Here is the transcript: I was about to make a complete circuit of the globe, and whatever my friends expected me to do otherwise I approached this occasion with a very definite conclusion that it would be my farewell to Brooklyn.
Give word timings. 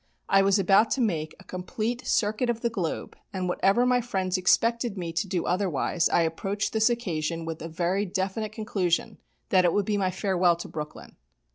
I 0.27 0.41
was 0.41 0.57
about 0.57 0.89
to 0.97 0.99
make 0.99 1.35
a 1.39 1.43
complete 1.43 2.07
circuit 2.07 2.49
of 2.49 2.61
the 2.61 2.71
globe, 2.71 3.15
and 3.31 3.47
whatever 3.47 3.85
my 3.85 4.01
friends 4.01 4.35
expected 4.35 4.97
me 4.97 5.13
to 5.13 5.27
do 5.27 5.45
otherwise 5.45 6.09
I 6.09 6.23
approached 6.23 6.73
this 6.73 6.89
occasion 6.89 7.45
with 7.45 7.61
a 7.61 7.69
very 7.69 8.07
definite 8.07 8.51
conclusion 8.51 9.19
that 9.49 9.63
it 9.63 9.73
would 9.73 9.85
be 9.85 9.97
my 9.99 10.09
farewell 10.09 10.55
to 10.55 10.67
Brooklyn. 10.67 11.17